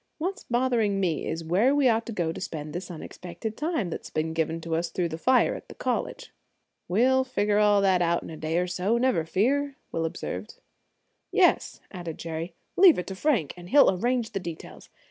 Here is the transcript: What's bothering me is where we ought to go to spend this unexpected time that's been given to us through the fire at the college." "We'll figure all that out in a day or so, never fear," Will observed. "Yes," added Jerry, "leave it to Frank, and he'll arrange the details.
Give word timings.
What's 0.17 0.45
bothering 0.45 0.99
me 0.99 1.27
is 1.27 1.43
where 1.43 1.75
we 1.75 1.87
ought 1.87 2.07
to 2.07 2.11
go 2.11 2.31
to 2.31 2.41
spend 2.41 2.73
this 2.73 2.89
unexpected 2.89 3.55
time 3.55 3.91
that's 3.91 4.09
been 4.09 4.33
given 4.33 4.59
to 4.61 4.75
us 4.75 4.89
through 4.89 5.09
the 5.09 5.17
fire 5.19 5.53
at 5.53 5.67
the 5.69 5.75
college." 5.75 6.33
"We'll 6.87 7.23
figure 7.23 7.59
all 7.59 7.81
that 7.81 8.01
out 8.01 8.23
in 8.23 8.31
a 8.31 8.35
day 8.35 8.57
or 8.57 8.65
so, 8.65 8.97
never 8.97 9.25
fear," 9.25 9.75
Will 9.91 10.05
observed. 10.05 10.55
"Yes," 11.31 11.81
added 11.91 12.17
Jerry, 12.17 12.55
"leave 12.75 12.97
it 12.97 13.05
to 13.05 13.15
Frank, 13.15 13.53
and 13.55 13.69
he'll 13.69 13.91
arrange 13.95 14.31
the 14.31 14.39
details. 14.39 14.89